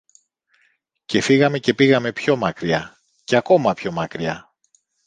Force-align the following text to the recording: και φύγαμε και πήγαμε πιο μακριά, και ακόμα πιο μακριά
και 1.05 1.21
φύγαμε 1.21 1.57
και 1.59 1.73
πήγαμε 1.73 2.11
πιο 2.11 2.35
μακριά, 2.35 2.97
και 3.23 3.35
ακόμα 3.35 3.73
πιο 3.73 3.91
μακριά 3.91 4.53